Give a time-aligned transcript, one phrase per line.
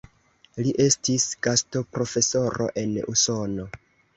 [0.67, 3.71] Li estis gastoprofesoro en Usono.